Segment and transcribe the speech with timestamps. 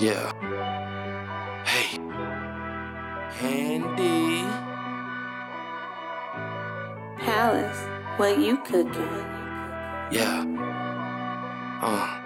[0.00, 0.32] Yeah.
[1.64, 1.98] Hey.
[3.38, 4.44] Handy.
[7.18, 7.78] Palace,
[8.16, 8.92] what you cooking?
[10.10, 10.44] Yeah.
[11.80, 12.20] Uh.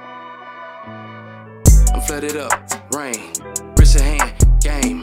[1.95, 2.52] I'm flooded up,
[2.95, 3.32] rain,
[3.77, 5.02] wrist in hand, game,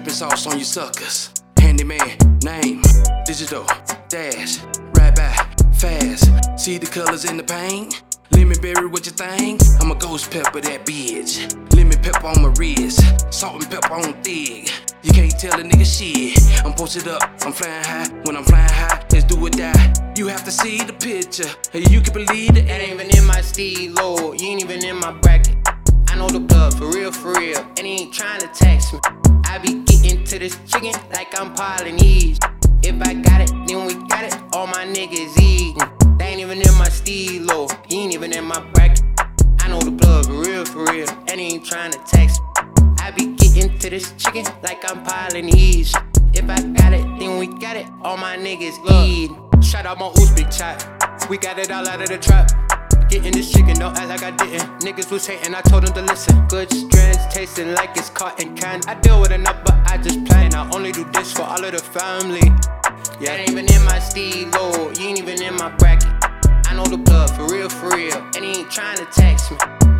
[0.00, 1.30] dripping sauce on you suckers.
[1.58, 2.80] Handyman, name,
[3.26, 3.66] digital,
[4.08, 4.60] dash,
[4.96, 5.30] right by,
[5.74, 6.30] fast.
[6.58, 8.02] See the colors in the paint?
[8.30, 9.60] Lemon berry, what you think?
[9.78, 11.52] I'm a ghost pepper, that bitch.
[11.76, 14.72] Lemon pepper on my wrist, salt and pepper on thick.
[15.02, 16.64] You can't tell a nigga shit.
[16.64, 18.08] I'm posted up, I'm flying high.
[18.24, 19.92] When I'm flying high, let's do or die.
[20.16, 22.70] You have to see the picture, you can believe it.
[22.70, 25.56] Ain't even in my steelo, you ain't even in my bracket.
[26.08, 29.00] I know the blood for real, for real, and he ain't trying to tax me.
[29.50, 32.38] I be getting to this chicken like I'm Polynesian.
[32.84, 34.32] If I got it, then we got it.
[34.52, 35.76] All my niggas eating.
[36.18, 39.02] They ain't even in my steelo, he ain't even in my bracket.
[39.58, 42.46] I know the plug real, for real, and he ain't trying to tax me.
[43.00, 46.00] I be getting to this chicken like I'm Polynesian.
[46.32, 47.86] If I got it, then we got it.
[48.02, 49.36] All my niggas eating.
[49.60, 51.28] Shout out my Uzbek chat.
[51.28, 52.69] We got it all out of the trap.
[53.10, 54.82] Getting this chicken, don't act like I didn't.
[54.82, 56.46] Niggas was hating, I told them to listen.
[56.46, 58.86] Good strands, tasting like it's cotton candy.
[58.86, 60.54] I deal with enough, but I just plan.
[60.54, 62.38] I only do this for all of the family.
[63.18, 66.08] That ain't even in my steelo, you ain't even in my bracket.
[66.70, 69.56] I know the blood for real, for real, and he ain't trying to tax me.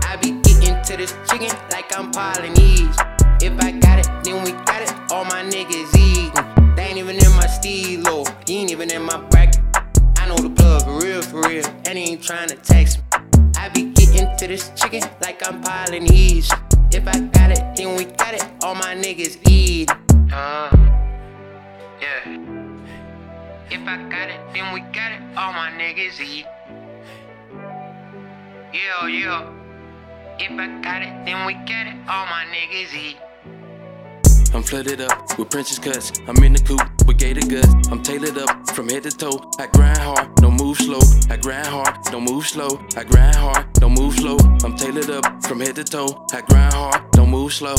[0.06, 2.94] I be getting to this chicken like I'm Polynesian.
[3.42, 4.94] If I got it, then we got it.
[5.10, 6.76] All my niggas eating.
[6.76, 8.79] They ain't even in my steelo, he ain't even
[11.30, 13.04] for real, and he ain't trying to tax me.
[13.56, 16.58] I be getting to this chicken like I'm Polynesian.
[16.90, 18.44] If I got it, then we got it.
[18.64, 19.94] All my niggas eating.
[20.32, 20.70] Uh,
[22.02, 22.24] yeah.
[23.70, 25.20] If I got it, then we got it.
[25.36, 26.46] All my niggas eat.
[28.72, 29.52] Yeah, yeah.
[30.40, 31.94] If I got it, then we get it.
[32.08, 33.16] All my niggas eat.
[34.52, 36.12] I'm flooded up with Princess cuts.
[36.26, 37.88] I'm in the coop with gator guts.
[37.88, 39.40] I'm tailored up from head to toe.
[39.60, 40.98] I grind hard, don't move slow.
[41.30, 42.80] I grind hard, don't move slow.
[42.96, 44.36] I grind hard, don't move slow.
[44.64, 46.26] I'm tailored up from head to toe.
[46.32, 47.76] I grind hard, don't move slow.